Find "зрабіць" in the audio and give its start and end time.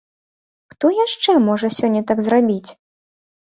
2.31-2.69